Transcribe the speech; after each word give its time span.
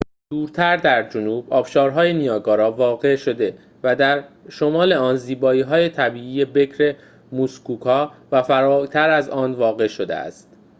دورتر 0.31 0.77
در 0.77 1.09
جنوب 1.09 1.53
آبشارهای 1.53 2.13
نیاگارا 2.13 2.71
واقع 2.71 3.15
شده 3.15 3.57
و 3.83 3.95
در 3.95 4.23
شمال 4.49 4.93
آن 4.93 5.15
زیبایی‌های 5.15 5.89
طبیعی 5.89 6.45
بکر 6.45 6.95
موسکوکا 7.31 8.11
و 8.31 8.43
فراتر 8.43 9.09
از 9.09 9.29
آن 9.29 9.53
واقع 9.53 9.87
شده 9.87 10.15
است 10.15 10.49